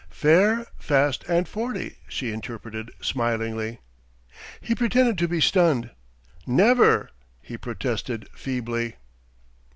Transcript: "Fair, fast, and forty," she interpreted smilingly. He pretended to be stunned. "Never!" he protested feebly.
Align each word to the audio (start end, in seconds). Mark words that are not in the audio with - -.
"Fair, 0.09 0.65
fast, 0.79 1.23
and 1.29 1.47
forty," 1.47 1.97
she 2.07 2.31
interpreted 2.31 2.89
smilingly. 3.01 3.77
He 4.59 4.73
pretended 4.73 5.19
to 5.19 5.27
be 5.27 5.39
stunned. 5.39 5.91
"Never!" 6.47 7.11
he 7.39 7.55
protested 7.55 8.27
feebly. 8.33 8.95